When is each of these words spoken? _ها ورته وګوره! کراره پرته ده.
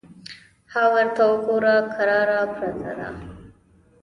_ها 0.71 0.83
ورته 0.93 1.21
وګوره! 1.31 1.75
کراره 1.93 2.39
پرته 2.55 2.87
ده. 2.97 3.07